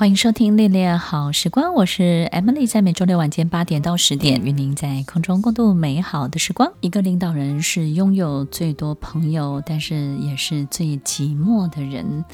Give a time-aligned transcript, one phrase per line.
[0.00, 6.72] 欢迎收听《恋恋好时光》，我是 Emily，在每周六晚间八点到十点，与您在空中共度美好的时光。
[6.80, 12.24] 一个领导人是拥有最多朋友，但是也是最寂寞的人。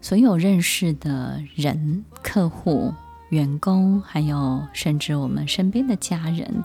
[0.00, 2.94] 所有认识的人、客户、
[3.30, 6.62] 员工，还有甚至我们身边的家人，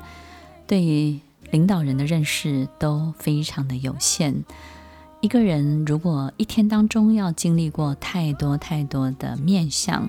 [0.67, 4.45] 对于领导人的认识都非常的有限。
[5.25, 10.07] 一个人如果一天当中要经历过太多太多的面相，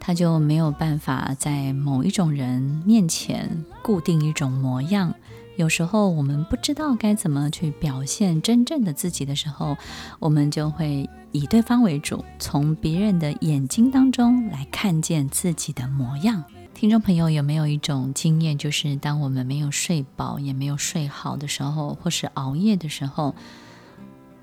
[0.00, 5.14] 他就没有办法在某一种人面前固定一种模样。
[5.54, 9.76] 有时候我们不知道该怎么去表现真正的自己的时候，
[10.18, 16.42] 我们就会以对方为主，从别人的眼睛当中来看见自己的模样。
[16.74, 23.36] 听众朋友有没有一种经验，就是当我们没有睡饱也没有睡好的时候，或是熬夜的时候，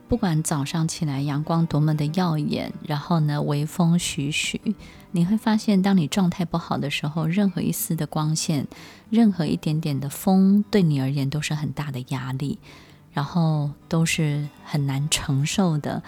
[0.08, 4.60] 不管早上起来阳光多么的耀眼，然后呢，微风徐徐，
[5.12, 8.68] 你会发现，当你状态不好的时候，任何一丝的光线，
[9.10, 12.58] 任何一点点的风，对你而言都是很大的压力，
[13.12, 16.02] 然后都是很难承受的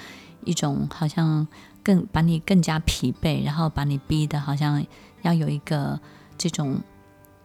[0.45, 1.45] 一种，好像
[1.83, 4.85] 更把你更加疲惫，然后把你逼得好像
[5.23, 5.99] 要有一个
[6.37, 6.79] 这种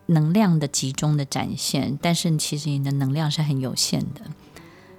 [0.06, 4.20] 能量的集中的展现，但是其实你的能量是很有限的。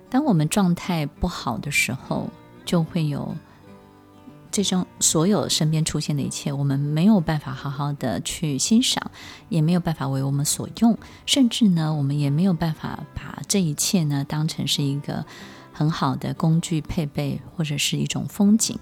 [0.10, 2.30] 当我们状态不好的时候，
[2.64, 3.36] 就会有
[4.52, 9.12] 这种所有身边出现的一切，我们没有办法好好的去欣赏，
[9.50, 15.26] 也没有办法为我们所用，甚至呢，我们也没有办法把这一切呢当成是一个
[15.74, 18.80] 很好的工具配备，或者是一种风景。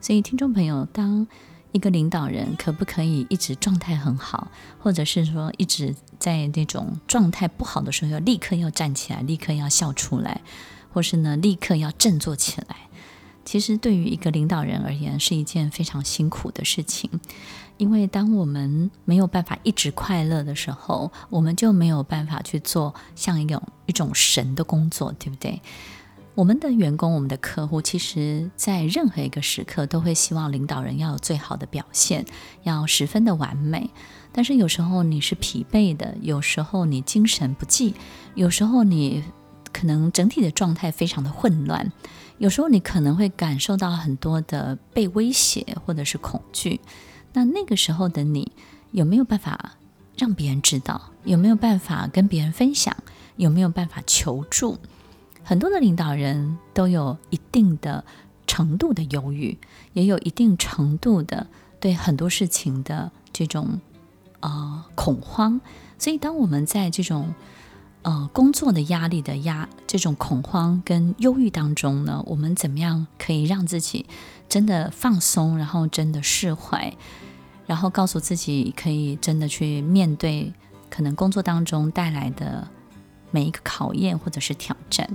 [0.00, 1.26] 所以，听众朋友，当
[1.74, 4.46] 一个领导人可不可以一直状态很好，
[4.78, 10.40] 或者是说一直在那种状态不好的时候，要立刻要站起来，立刻要笑出来，
[10.92, 12.76] 或是呢立刻要振作起来？
[13.44, 17.10] 其实对于一个领导人而言，是一件非常辛苦的事情，
[17.76, 25.60] 因为当我们没有办法一直快乐的时候，我们就没有办法去做像一种一种神的工作，对不对？
[26.34, 32.26] 我们的员工、我们的客户，其实在任何一个时刻都会希望领导人要有最好的表现，
[32.64, 33.88] 要十分的完美。
[34.32, 37.94] 但是有时候你是疲惫的，有时候你精神不济，
[38.34, 39.22] 有时候你
[39.72, 41.92] 可能整体的状态非常的混乱，
[42.38, 46.80] 有时候你可能会感受到很多的被威胁或者是恐惧。
[47.32, 48.50] 那那个时候的你
[48.90, 49.76] 有没有办法
[50.16, 51.00] 让别人知道？
[51.22, 52.96] 有没有办法跟别人分享？
[53.36, 54.78] 有没有办法求助？
[55.44, 58.04] 很多的领导人都有一定的
[58.46, 59.56] 程度的忧郁，
[59.92, 61.46] 也有一定程度的
[61.78, 63.80] 对很多事情的这种
[64.40, 65.60] 呃恐慌。
[65.98, 67.34] 所以，当我们在这种
[68.02, 74.06] 呃工作的压力的压这种恐慌跟忧郁当中呢，我们怎么样可以让自己
[74.48, 76.94] 真的放松，然后真的释怀，
[77.66, 80.52] 然后告诉自己可以真的去面对
[80.90, 82.68] 可能工作当中带来的
[83.30, 85.08] 每一个考验或者是挑战。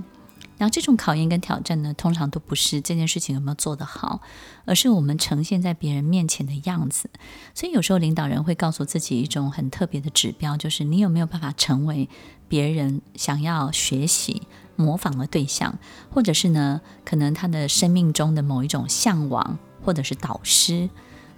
[0.60, 4.20] 然后这种考验跟挑战呢，通常都不是这件事情有没有做得好，
[4.66, 7.08] 而是我们呈现在别人面前的样子。
[7.54, 12.10] 所以有时候领导人会告诉自己一种很特别的指标，就是你有没有办法成为
[12.46, 14.42] 别人想要学习、
[14.76, 15.78] 模仿的对象，
[16.10, 20.90] 或者是呢，可能他的生命中的某一种向往，或者是导师，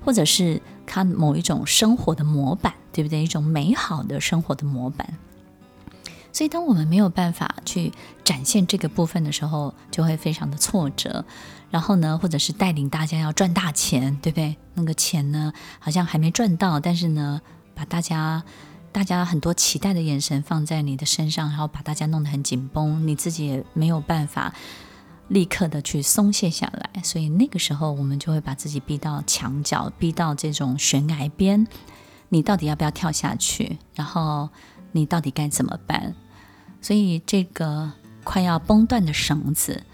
[0.04, 3.22] 或者是他某一种生活的模板，对不对？
[3.22, 5.16] 一种美好的生活的模板。
[6.32, 7.92] 所以，当我们没有办法去
[8.24, 11.24] 展现这个部分的时候，就会非常的挫折。
[11.70, 14.56] 然后呢，或者是带领大家要赚大钱，对不对？
[14.74, 17.40] 那个钱呢，好像还没赚到，但是呢，
[17.74, 18.42] 把大家
[18.92, 24.52] 大家很多期待的眼神放在你的身上，然后把大家弄得很紧绷，你自己也没有办法
[25.28, 27.02] 立刻的去松懈下来。
[27.02, 31.66] 所以那个时候，我们就会把自己逼到墙角，逼到这种悬崖边。
[32.28, 33.78] 你到底要不要跳下去？
[33.94, 34.50] 然后
[34.92, 36.14] 你到底该怎么办？
[36.82, 37.92] 所以这个
[38.22, 39.84] 快要崩断的绳子，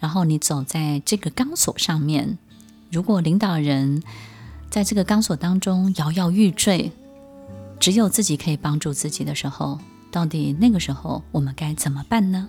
[0.00, 2.38] 然后你走在这个钢索上面，
[2.90, 4.02] 如果领导人
[4.70, 6.90] 在这个钢索当中摇摇欲坠，
[7.78, 9.78] 只有自己可以帮助自己的时候，
[10.10, 12.48] 到底那个时候我们该怎么办呢？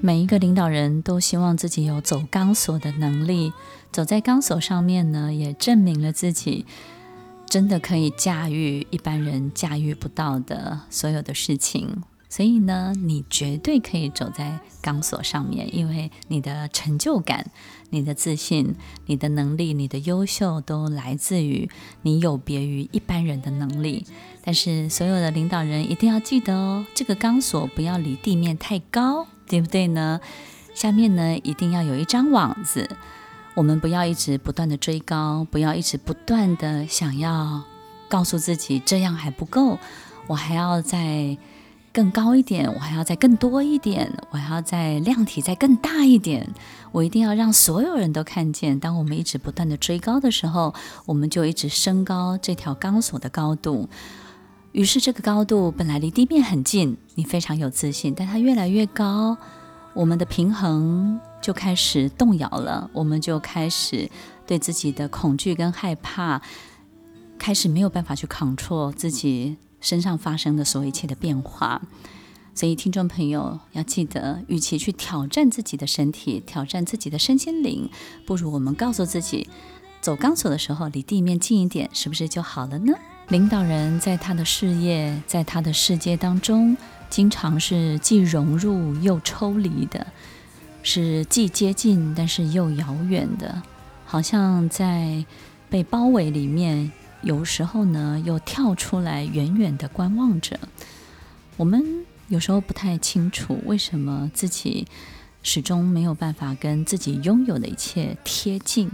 [0.00, 3.52] 每一个领导人都希望自己有走钢索的能力，
[3.92, 6.64] 走在钢索上面呢，也证明了自己
[7.48, 12.02] 真的可以驾驭一般人驾驭不到的所有的事情。
[12.30, 17.50] 所以呢，你绝对可以走在钢索上面，因为你的成就感、
[17.88, 18.74] 你的自信、
[19.06, 21.70] 你的能力、你的优秀，都来自于
[22.02, 24.04] 你有别于一般人的能力。
[24.44, 30.20] 但是，所有的领导人一定要记得哦，这个钢索不要离地面太高，对不对呢？
[30.74, 32.90] 下面呢，一定要有一张网子。
[33.54, 37.62] 我们不要一直不断的追高，不要一直不断的想要
[38.08, 39.78] 告诉自己这样还不够，
[40.26, 41.36] 我还要再
[41.92, 46.48] 更高一点，我还要再更多一点，我还要再量体再更大一点，
[46.92, 48.78] 我一定要让所有人都看见。
[48.78, 50.72] 当我们一直不断的追高的时候，
[51.06, 53.88] 我们就一直升高这条钢索的高度。
[54.70, 59.36] 于是这个高度本来离地面很近，你非常有自信，但它越来越高，
[59.98, 64.08] 我们的平衡就开始动摇了，我们就开始
[64.46, 66.40] 对自己的恐惧跟害怕，
[67.36, 71.82] 开始没有办法去 control 自己身上发生的所有一切的变化，
[72.54, 77.90] 所以听众朋友要记得，与其去挑战自己的身体，挑战自己的身心灵，
[78.24, 79.48] 不如我们告诉自己，
[80.00, 82.92] 走钢索的时候离地面近一点，是不是就好了呢？
[83.30, 86.76] 领导人在他的事业，在他的世界当中，
[87.10, 90.06] 经常是既融入又抽离的，
[90.82, 93.62] 是既接近但是又遥远的，
[94.06, 95.24] 好像在
[95.68, 96.90] 被包围里面。
[97.20, 100.56] 有时候呢，又跳出来，远远的观望着。
[101.56, 101.84] 我们
[102.28, 104.86] 有时候不太清楚，为什么自己
[105.42, 108.88] 始终没有办法跟自己拥有的一切贴近，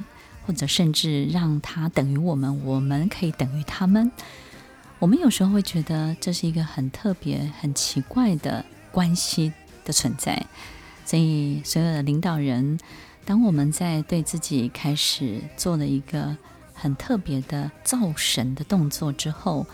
[0.46, 4.11] 或者甚至让它等于我们，我们可以等于他们。
[5.04, 9.52] 我们有时候会觉得这是一个很特别、很奇怪的关系
[9.84, 10.46] 的存在。
[11.04, 12.78] 所以，所有的领导人，
[13.26, 16.34] 当我们在对自己开始做了一个。
[16.76, 19.64] 很特别的造神的动作之后，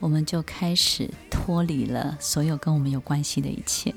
[0.00, 3.94] 我们就开始脱离了所有跟我们有关系的一切。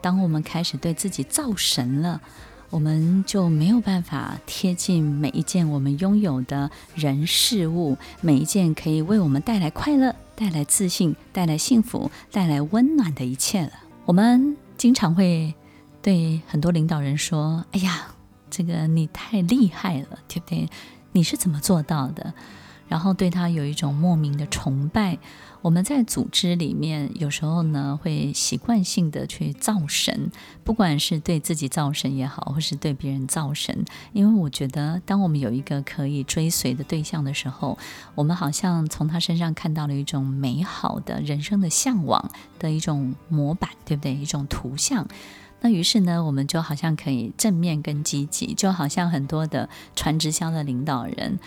[0.00, 2.20] 当我们开始对自己造神了，
[2.72, 13.72] 我们就没有办法贴近每一件我们拥有的人事物，每一件可以为我们带来快乐、带来自信、带来幸福、带来温暖的一切了。
[14.06, 15.52] 我们经常会
[16.00, 18.06] 对很多领导人说：“哎呀，
[18.50, 20.66] 这个你太厉害了，对不对？”
[21.12, 22.32] 你是怎么做到的？
[22.88, 25.18] 然后对他有一种莫名的崇拜。
[25.62, 30.32] 我们在组织里面有时候呢，会习惯性的去造神，
[30.64, 33.84] 不管是对自己造神也好，或是对别人造神。
[34.12, 37.78] 因为我觉得，当我们有一个可以追随的对象的时候，
[38.16, 42.28] 我们好像从他身上看到了一种美好的人生的向往
[42.58, 44.12] 的一种模板，对不对？
[44.14, 45.06] 一种图像。
[45.62, 51.38] 那于是呢，我们就好像可以正面跟积极，就好像很多的传直销的领导人，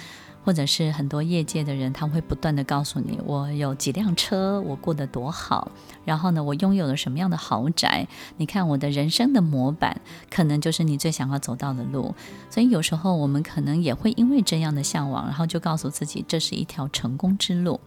[0.45, 5.69] 或者是很多业界的人，他会不断地告诉你，我有几辆车，我过得多好，
[6.05, 8.07] 然后呢，我拥有了什么样的豪宅，
[8.37, 9.99] 你看我的人生的模板，
[10.31, 12.15] 可能就是你最想要走到的路。
[12.49, 17.81] 所以有时候我们可能也会因为这样的向往，然后就告诉自己，这是一条成功之路。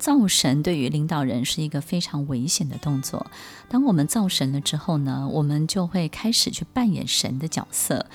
[0.00, 3.30] 造神对于领导人是一个非常危险的动作。
[3.68, 8.06] 当我们造神了之后呢，我们就会开始去扮演神的角色。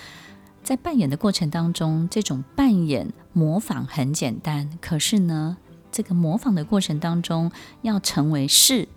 [0.63, 5.58] 在扮演的过程当中，这种扮演模仿很简单，可是呢，
[5.92, 7.51] 这个模仿的过程当中
[7.84, 8.88] 要成为是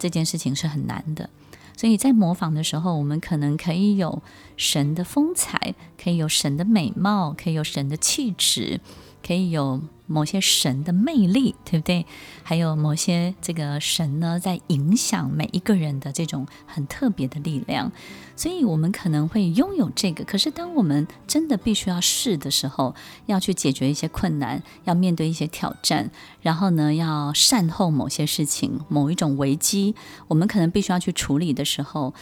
[0.00, 1.30] 这件事情是很难的。
[1.76, 4.20] 所以在模仿的时候，我们可能可以有
[4.56, 8.80] 神的风采，可以有神的美貌，可以有神的气质。
[9.26, 12.04] 可以有某些神的魅力，对不对？
[12.42, 17.90] 还有某些这个神呢，在影响每一个人的这种很特别的力量，
[18.36, 20.24] 所以我们可能会拥有这个。
[20.24, 22.94] 可是，当我们真的必须要试的时候，
[23.26, 26.10] 要去解决一些困难，要面对一些挑战，
[26.42, 29.94] 然后呢，要善后某些事情，某一种危机，
[30.28, 32.12] 我们可能必须要去处理的时候，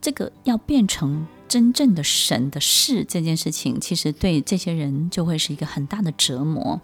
[0.00, 1.26] 这个要变成。
[1.50, 6.80] 真正的神的事这件事情，其实对这些人就会是一个很大的折磨，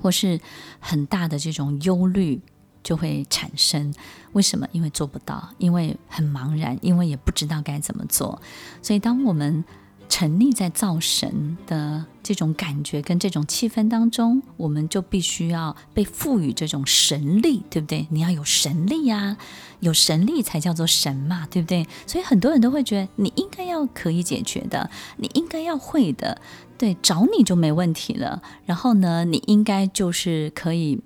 [0.00, 0.38] 或是
[0.78, 2.40] 很大的这种忧虑
[2.84, 3.92] 就会产生。
[4.30, 4.68] 为什么？
[4.70, 8.40] 因为做不到，因为很茫然，因为也不知道该怎么做。
[8.80, 9.64] 所以，当我们
[10.08, 18.06] 沉溺在造神的这种感觉跟这种气氛当中，我们就必须要被赋予这种神力，对不对？
[18.10, 19.36] 你要有神力呀，
[19.80, 21.86] 有神力才叫做神嘛，对不对？
[22.06, 26.40] 所以很多人都会觉得你应该要可以解决的，你应该要会的，
[26.76, 28.42] 对，找你就没问题了。
[28.64, 31.00] 然后呢，你应该就是可以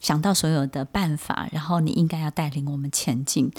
[0.00, 3.52] 想到所有的办法，然后你应该要带领我们前进。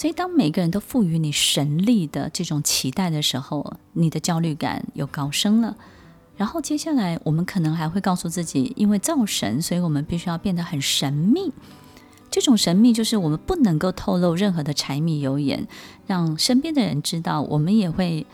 [0.00, 5.76] 所以，当每个人都赋予你神力的这种期待的时候，你的焦虑感又高升了。
[6.38, 11.52] 然后，接下来我们可能还会告诉自己，因为造神，所以我们必须要变得很神秘。
[12.30, 15.68] 这种神秘就是我们不能够透露任何的柴米油盐，
[16.06, 17.42] 让身边的人知道。
[17.42, 18.26] 我们也会。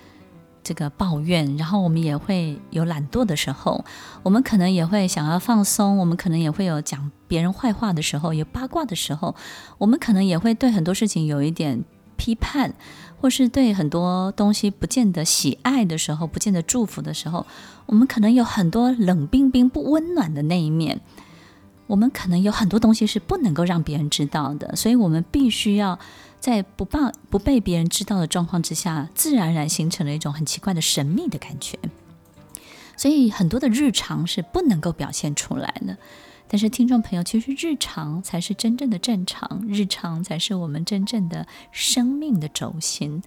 [0.63, 3.85] 这个抱怨，然后我们也会有懒惰的时候，
[4.25, 9.35] 我们可能也会想要放松，我们可能也会有讲别人坏话的时候，有八卦的时候，
[9.79, 11.85] 我们可能也会对很多事情有一点
[12.17, 12.75] 批判，
[13.21, 17.47] 或是对很多东西不见得喜爱的时候，不见得祝福的时候，
[17.87, 21.01] 我们可能有很多冷冰冰不温暖的那一面，
[21.87, 25.99] 我们可能有很多东西是不能够让别人知道的，所以我们必须要。
[26.39, 31.77] 在不报不被别人知道的状况之下，自然而然形成了一种很奇怪的神秘的感觉。
[32.97, 35.97] 所以很多的日常是不能够表现出来的。
[36.49, 43.23] 但是听众朋友，其实日常才是真正的正常，日常才是我们真正的生命的轴心。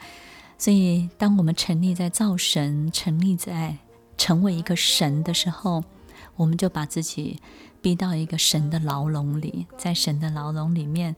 [0.57, 3.77] 所以，当我们沉溺在造神、沉溺在
[4.17, 5.83] 成为一个神的时候，
[6.35, 7.39] 我们就把自己
[7.81, 11.15] 逼到一个神的牢笼里，在神的牢笼里面。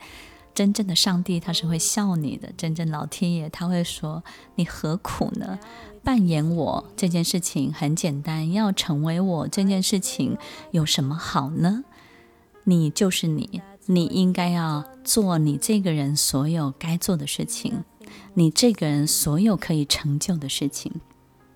[0.54, 4.22] 真正的上帝他是会笑你的，真正老天爷他会说，
[4.56, 5.58] 你何苦呢？
[6.04, 10.38] 扮演我这件事情很简单，要成为我这件事情
[10.72, 11.86] 有什么好呢？
[12.64, 17.84] 你就是你，你应该要做你这个人所有该做的事情，
[18.34, 20.92] 你这个人所有可以成就的事情，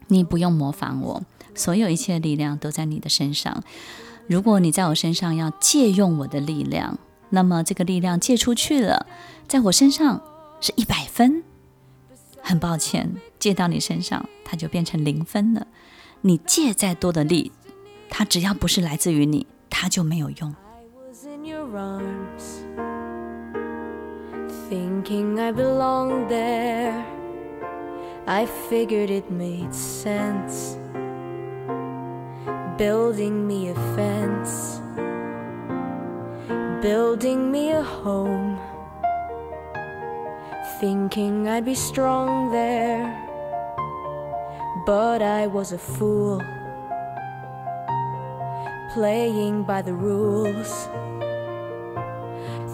[0.08, 3.64] 你不用模仿我，所有一切力量都在你的身上。
[4.28, 6.98] 如果你在我身上要借用我的力量。
[7.32, 9.08] 那么这个力量借出去了，
[9.48, 10.22] 在我身上
[10.62, 11.44] 是一百分，
[12.40, 15.66] 很抱歉，借到你身上，它就变成零分了。
[16.22, 17.52] 你借再多的力，
[18.10, 20.56] 它只要不是来自于你，它就没有用。
[21.46, 22.66] your arms,
[24.68, 27.06] thinking I belong there.
[28.26, 30.76] I figured it made sense,
[32.80, 34.82] building me a fence,
[36.82, 38.60] building me a home,
[40.80, 43.06] thinking I'd be strong there.
[44.88, 46.42] But I was a fool
[48.94, 50.88] playing by the rules.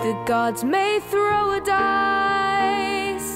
[0.01, 3.35] The gods may throw a dice,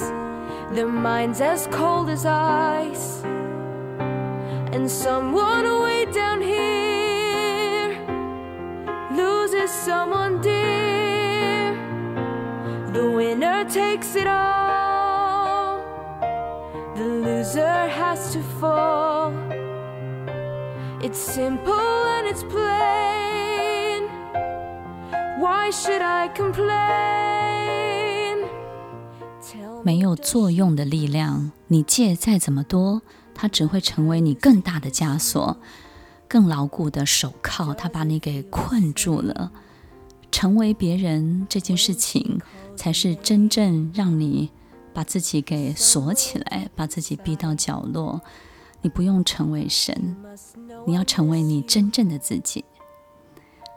[0.71, 3.23] their minds as cold as ice,
[4.73, 7.89] and someone way down here
[9.11, 11.75] loses someone dear.
[12.93, 15.85] The winner takes it all.
[16.95, 19.31] The loser has to fall.
[21.03, 23.34] It's simple and it's plain.
[25.45, 26.73] Why should I complain?
[29.83, 33.03] 没有作用的力量，你借再怎么多，
[33.35, 35.57] 它只会成为你更大的枷锁，
[36.27, 39.51] 更牢固的手铐，它把你给困住了。
[40.31, 42.41] 成为别人这件事情，
[42.75, 44.49] 才是真正让你
[44.95, 48.19] 把自己给锁起来，把自己逼到角落。
[48.81, 50.15] 你不用成为神，
[50.87, 52.65] 你要成为你真正的自己。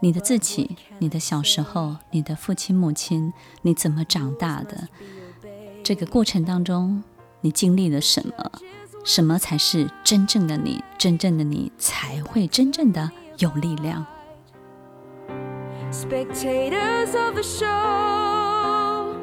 [0.01, 4.89] 你的自己，你的小时候，你的父亲母亲，你怎么长大的？
[5.83, 7.03] 这个过程当中，
[7.41, 8.53] 你经历了什么？
[9.05, 10.85] 什么才是真正的你？
[10.99, 14.07] 真正的你才会真正的有力量。
[15.91, 19.17] Spectators of the show,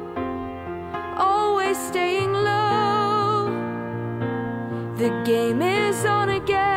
[1.16, 3.48] always staying low.
[4.96, 6.76] The game is on again.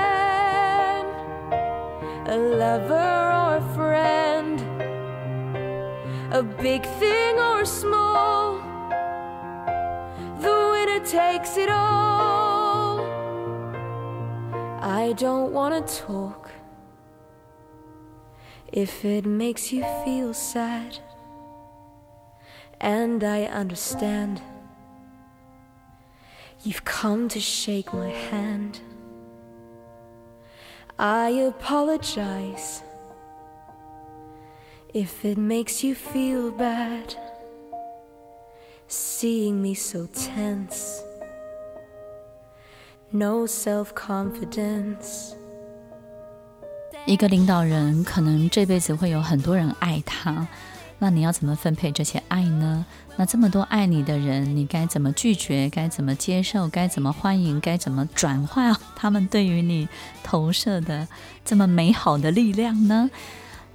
[2.29, 3.18] a lover
[6.31, 8.59] a big thing or small.
[10.39, 12.99] The winner takes it all.
[14.79, 16.51] I don't wanna talk
[18.71, 20.99] if it makes you feel sad.
[22.79, 24.39] And I understand
[26.63, 28.81] you've come to shake my hand.
[30.99, 32.83] I apologize
[34.93, 37.15] if it makes you feel bad.
[38.87, 41.01] Seeing me so tense,
[43.11, 45.33] no self confidence.
[47.05, 50.47] 一个领导人可能这辈子会有很多人爱他，
[50.97, 52.85] 那你要怎么分配这些爱呢？
[53.15, 55.69] 那这么多爱你的人，你该怎么拒绝？
[55.69, 56.67] 该怎么接受？
[56.67, 57.59] 该怎么欢迎？
[57.59, 59.87] 该怎么转化 他们对于你
[60.23, 61.07] 投射的
[61.45, 63.09] 这么美好的力量呢？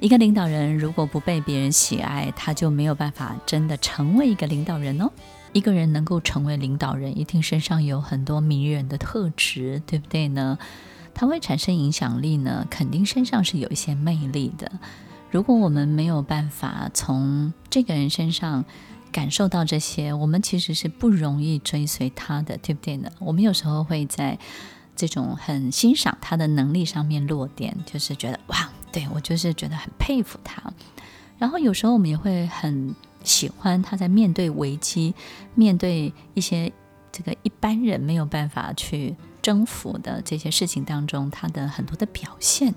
[0.04, 5.10] 一个领导人如果不被别人喜爱，他就没有办法真的成为一个领导人哦。
[5.54, 10.58] 一个人能够成为领导人，一定身上有很多迷人的特质，对不对呢？
[11.14, 14.70] 他会产生影响力呢，肯定身上是有一些魅力的。
[15.30, 18.66] 如果我们没有办法从这个人身上
[19.10, 23.08] 感受到这些，我们其实是不容易追随他的，对不对呢？
[23.20, 24.38] 我们有时候会在
[24.94, 30.62] 这种很欣赏他的能力上面落点，就是觉得哇，对，我就是觉得很佩服他。
[31.36, 35.14] 然后有时候我们也会很喜欢他在面对危机、
[35.54, 36.72] 面对一些
[37.10, 39.14] 这个一般人没有办法去。
[39.44, 42.74] 征服的这些事情当中，他的很多的表现，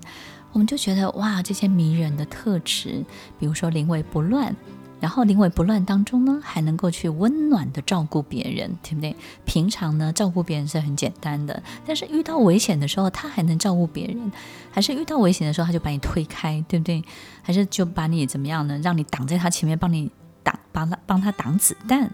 [0.52, 3.02] 我们就觉得哇，这些迷人的特质，
[3.38, 4.54] 比如说临危不乱，
[5.00, 9.14] 然后临危不乱当中呢，还能够去温暖的照顾别人，对不对？
[9.44, 14.32] 平常呢，照顾别人是很简单的，但是遇到危险的时候，他还能照顾别人，
[14.70, 17.02] 还是遇到危险的时候，他就把你推开，对不对？
[17.42, 18.78] 还是就把你怎么样呢？
[18.78, 20.10] 让你挡在他前面，帮你
[20.42, 22.10] 挡，帮他帮他挡子弹。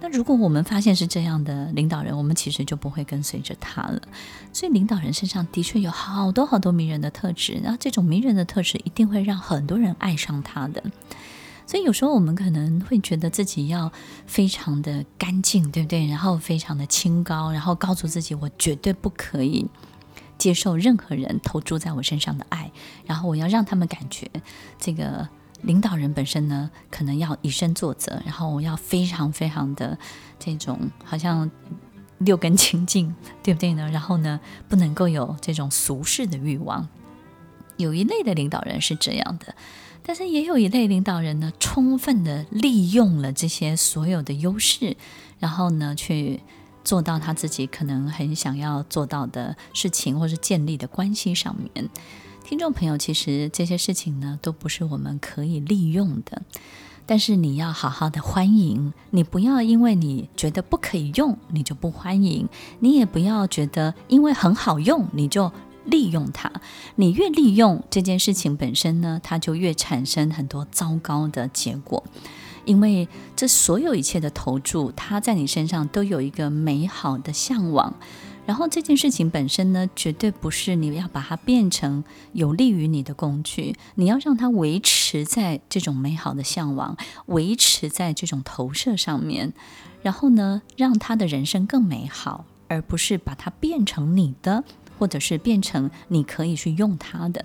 [0.00, 4.00] 那如果我们发现是这样的领导人，我们其实就不会跟随着他了。
[4.52, 10.82] 所以领导人身上的确有好多好多迷人的特质，然后这种迷人的特质一定会让很多人爱上他的。
[11.68, 13.92] 所以有时候我们可能会觉得自己要
[14.26, 16.06] 非常的干净，对不对？
[16.06, 19.66] 然后非常的清高，然后告诉自己我绝对不可以
[20.38, 22.72] 接受任何人投注在我身上的爱，
[23.06, 24.28] 然后我要让他们感觉
[24.80, 25.28] 这个。
[25.62, 29.98] 领导人本身呢，可能要以身作则，然后我要非常非常的
[30.38, 31.50] 这种好像
[32.18, 33.90] 六根清净，对不对呢？
[33.90, 36.88] 然后呢，不能够有这种俗世的欲望。
[37.76, 39.52] 有一类的领导人是这样的，
[40.08, 44.96] 但是也有一类领导人呢，充分的利用了这些所有的优势，
[45.38, 46.40] 然后呢，去
[46.82, 51.90] 做到他自己可能很想要做到的事情，或是建立的关系上面。
[52.42, 56.40] 听众朋友，其实这些事情呢，都不是我们可以利用的。
[57.04, 62.46] 但是你要好好的欢迎，你不要因为你觉得不可以用，你就不欢迎；
[62.80, 65.52] 你也不要觉得因为很好用，你就
[65.90, 66.50] 利用它。
[66.96, 72.04] 你越利用这件事情本身呢，它就越产生很多糟糕的结果。
[72.64, 77.94] 因为这所有一切的投注，它在你身上都有一个美好的向往。
[78.44, 86.96] 然后这件事情本身呢，绝对不是你要把它变成有利于你的工具，你要让它维持在这种美好的向往，
[87.26, 89.52] 维持在这种投射上面，
[90.00, 94.64] 然后呢，让他的人生更美好，而不是把它变成你的，
[94.98, 97.44] 或者是变成你可以去用它的。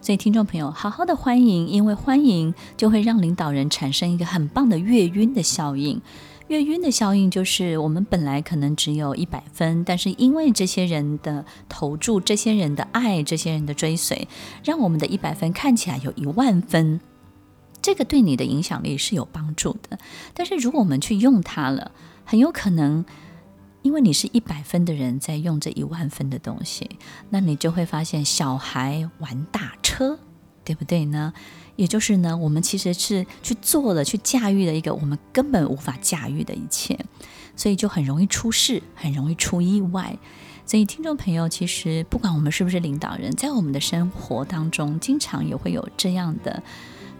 [0.00, 6.02] 所以，听众朋友，好好的欢迎，因为欢迎就会让领导人产生一个很棒的月晕的效应。
[6.48, 14.28] 月晕的效应就是，我们本来可能只有一百分，但是因为这些人的投注、这些人的爱、这些人的追随，
[14.62, 17.00] 让我们的一百分看起来有一万分。
[17.80, 19.98] 这个对你的影响力是有帮助的。
[20.34, 21.92] 但是如果我们去用它了，
[22.26, 23.06] 很有可能
[23.84, 26.88] 因为你是一百分的人在用这一万分的东西，
[27.28, 30.18] 那你就会发现小孩玩大车，
[30.64, 31.34] 对不对呢？
[31.76, 36.98] 也就是呢，我们其实是去做了、去驾驭了一个我们根本无法驾驭的一切，
[37.54, 40.16] 所以就很容易出事，很容易出意外。
[40.64, 46.62] 所以，听众朋友，其实不管我们是不是领导人，在我们的生活当中，经常也会有这样的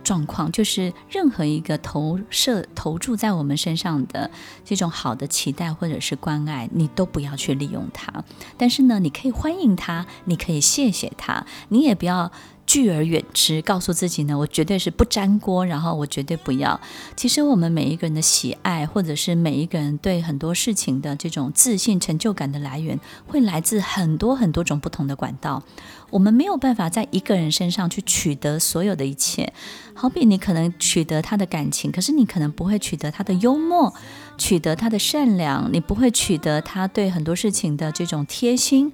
[0.05, 4.31] 状况，就是任何一个投射、投注在我们身上的
[4.65, 8.23] 这种好的期待或者是关爱，你都不要去利用它。
[8.57, 12.31] 但是呢，你可以欢迎它，你可以谢谢它，你也不要。
[12.67, 16.81] 拒而远之，告诉自己呢，我绝对是不沾锅，然后我绝对不要。
[17.17, 25.63] 其实我们每一个人的喜爱，或者是每一个人对很多事情的这种自信、成就感的来源，会来自很多很多种不同的管道。
[26.11, 29.53] 我们没有办法在一个人身上去取得所有的一切。
[29.95, 33.93] 好比你可能取得他的感情，可是你可能不会取得他的幽默，
[34.39, 38.93] 取得他的善良，你不会取得他对很多事情的这种贴心。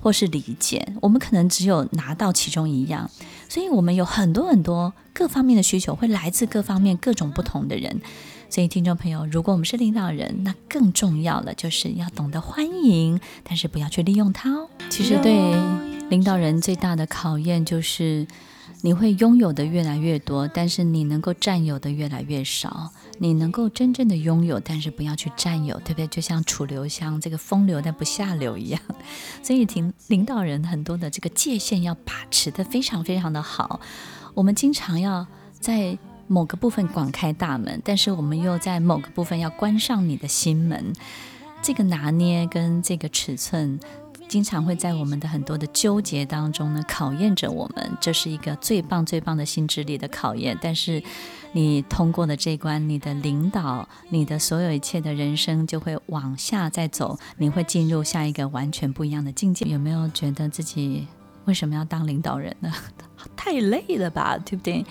[0.00, 3.10] 或是理解，我们可能只有拿到其中一样，
[3.48, 8.00] 所以我们有很多很多各方面的需求，会来自各方面各种不同的人。
[8.48, 14.68] 所以，听众朋友，如果我们是领导人，那更重要的就是要懂得欢迎，但是不要去利用他哦。
[14.88, 15.32] 其实，对
[16.08, 18.26] 领导人最大的考验就是。
[18.82, 22.90] 你会拥有的越来越多，但是你能够占有的越来越少。
[23.22, 26.06] 你能够真正的拥有，但是不要去占有，对不对？
[26.06, 28.80] 就像楚留香这个风流但不下流一样。
[29.42, 33.78] 所以，听领导人很多的这个界限要把持得非常非常的好。
[34.32, 40.94] 我们经常要在某个部分广开大门，但是我们又在某个部分要关上你的心门。
[41.60, 43.78] 这个拿捏跟这个尺寸。
[44.30, 47.90] 经常会在我们的很多的纠结当中呢，考验着我们。
[48.00, 50.56] 这是一个最棒最棒的心智力的考验。
[50.62, 51.02] 但是，
[51.50, 59.66] 你通过了这一关，你的领导，你的所有一切的人生就会往下再走，你会进入下一个完全不一样的境界。
[59.68, 61.08] 有没有觉得自己
[61.46, 62.72] 为什么要当领导人呢？
[63.34, 64.86] 太累了吧，对不对？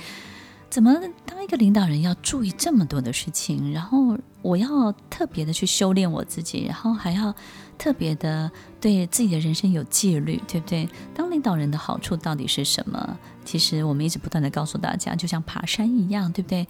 [0.70, 0.94] 怎么
[1.26, 3.72] 当一个领导人要注意这么多的事情？
[3.72, 7.34] 然后我要特别的去修炼我自己，然后还要。
[7.80, 10.88] 特别的对自己的人生有纪律，对不对？
[11.16, 13.18] 当领导人的好处到底是什么？
[13.44, 16.68] 其实我们一直不断地告诉大家，就像爬山一样，对不对？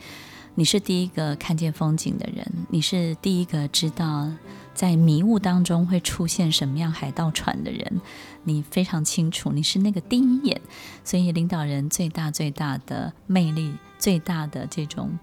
[0.56, 4.30] 你是第一个看见风景的人，你是第一个知道
[4.74, 8.02] 在迷雾当中会出现什么样海盗船的人，
[8.44, 10.62] 你非常清楚，你是那个第一眼。
[11.04, 15.18] 所以，领导人最大最大的魅力，最大的这种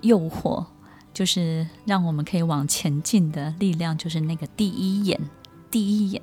[0.00, 0.66] 诱惑。
[1.14, 5.18] 就是让我们可以往前进的力量，就是那个第一眼，
[5.70, 6.20] 第一眼，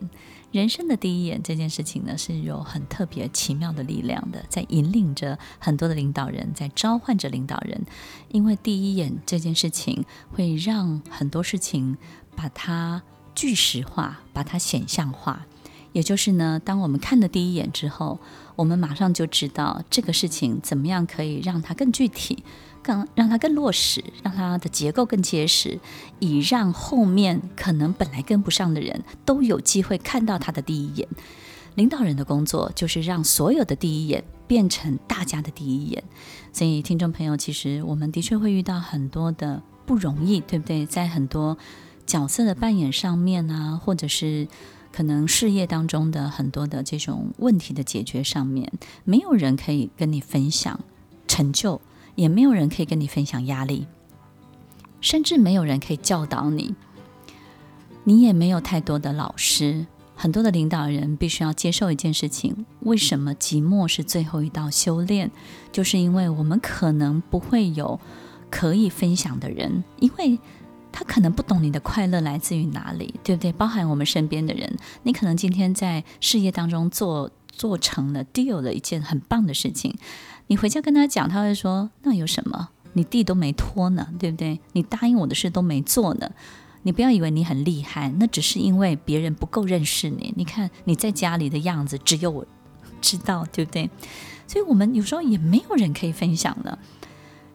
[0.51, 7.81] 人生的第一眼这件事情呢，是有很特别奇妙的力量的，在引领着很多的领导人，在召唤着领导人。
[8.29, 11.97] 因为第一眼这件事情，会让很多事情
[12.35, 13.01] 把它
[13.33, 15.45] 具实化，把它显象化。
[15.93, 18.19] 也就是呢，当我们看了第一眼之后，
[18.55, 22.43] 我们马上就知道这个事情怎么样可以让它更具体。
[22.83, 25.79] 更让它更落实，让它的结构更结实，
[26.17, 31.07] 以让后面可能本来跟不上的人都有机会看到他的第一眼。
[31.75, 36.03] 领导人的工作就是让所有的第一眼变成大家的第一眼。
[36.51, 40.83] 所以，听众朋友，其实我们的确会遇到很多的不容易，对不对？
[40.87, 41.59] 在很多
[42.07, 44.47] 角色的扮演上面啊，或者是
[44.91, 48.71] 可能事业当中的很多的这种问题的解决上面，
[49.03, 50.79] 没有人可以跟你分享
[51.27, 51.81] 成就。
[52.15, 53.87] 也没有人可以跟你分享压力，
[54.99, 56.75] 甚至没有人可以教导你。
[58.03, 59.85] 你也没有太多的老师。
[60.13, 65.31] 很多的领导人必须要接受一件事情：为什么寂寞是最后一道修炼？
[65.71, 67.97] 就是因为我们可能不会有
[68.49, 70.37] 可以分享的人，因为
[70.91, 73.51] 他可能不懂你的快乐来自于哪里，对不对？
[73.53, 79.95] 包含我们身边的人，你可能今天在事业当中做做成了 deal 的一件很棒的事情。
[80.47, 82.69] 你回家跟他讲，他会说：“那有什么？
[82.93, 84.59] 你地都没拖呢，对不对？
[84.73, 86.29] 你答应我的事都没做呢。
[86.83, 90.33] 你不要以为你很厉害，那只是因为别人不够认识你。
[90.35, 92.45] 你看你在家里的样子，只有我
[92.99, 93.89] 知道，对不对？
[94.47, 96.77] 所以，我们有时候也没有人可以分享了。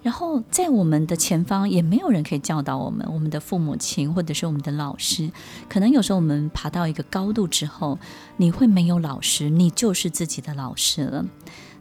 [0.06, 5.28] 然后，在我们的前方也没有人可以教导我们，我们的父母亲或者是我们的老师。
[5.68, 7.98] 可能有时候我们爬到一个高度之后，
[8.36, 11.26] 你会没有老师，你就是自己的老师了。”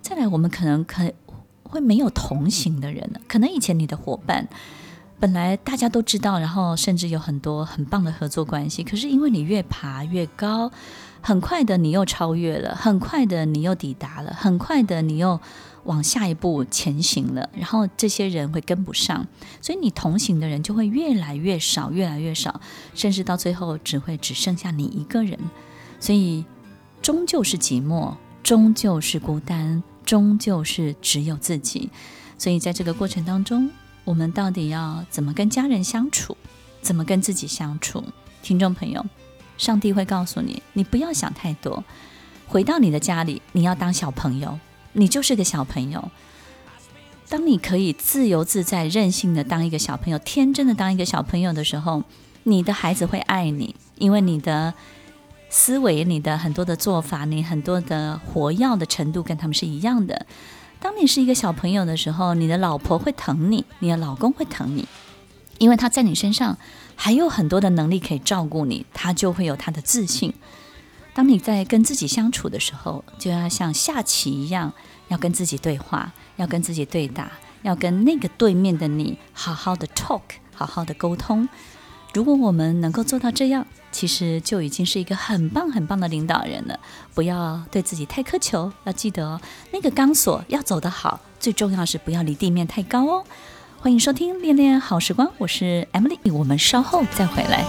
[0.02, 1.04] 再来，我们可能可
[1.62, 3.22] 会没有同行的人了。
[3.28, 4.48] 可能以前你的伙伴
[5.20, 8.84] 本来大家都知道，然后甚至有很多很棒的合作关系。
[8.84, 10.72] 可是因为你越爬越高，
[11.26, 15.42] 很快的你又超越了，很快的你又抵达了，很快的你又
[15.86, 17.50] 往下一步前行了。
[17.56, 19.26] 然后这些人会跟不上，
[19.60, 22.62] 所以你同行的人就会越来越少，越来越少，
[22.94, 25.40] 甚至到最后只会只剩下你一个人。
[26.00, 26.46] 所以
[27.02, 29.82] 终究是寂寞，终究是孤单。
[30.06, 31.90] 终究是只有自己，
[32.38, 33.68] 所以在这个过程当中，
[34.04, 36.38] 我们到底要怎么跟家人相处，
[36.84, 38.04] 怎么跟自己相处？
[38.44, 39.04] 听众朋友，
[39.58, 41.84] 上帝会告诉你，你不要想太多，
[42.48, 44.60] 回到你的家里，你要当小朋友，
[44.94, 46.12] 你就是个小朋友。
[47.28, 52.04] 当你可以自由自在、任性的当一个小朋友，天真的当一个小朋友的时候，
[52.44, 54.74] 你的孩子会爱你，因为你的
[55.50, 60.26] 思维、你的很多的做法、你很多的活跃的程度跟他们是一样的。
[60.80, 64.88] 当你是一个小朋友的时候，你的老婆会疼你，你的老公会疼你，
[65.58, 66.56] 因为他在你身上
[66.96, 70.34] 还有很多的能力可以照顾你，他就会有他的自信。
[71.14, 74.74] 当你在跟自己相处的时候，就要像下棋一样，
[75.08, 77.32] 要跟自己对话，要跟自己对打，
[77.62, 80.22] 要跟那个对面的你好好的 talk，
[80.54, 81.48] 好好的沟通。
[82.14, 86.80] 如果我们能够做到这样，其实就已经是一个很棒很棒的领导人了。
[87.14, 89.40] 不要对自己太苛求，要记得哦，
[89.72, 93.24] 那个钢索要走得好，最重要是不要离地面太高哦。
[93.86, 97.64] 欢迎收听《恋恋好时光》，我是 Emily，我们稍后再回来。